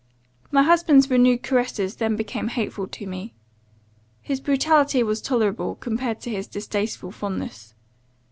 [0.49, 3.35] My husband's renewed caresses then became hateful to me;
[4.23, 7.75] his brutality was tolerable, compared to his distasteful fondness.